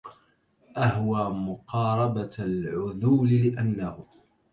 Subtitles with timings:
[0.77, 4.03] أهوى مقاربة العذول لأنه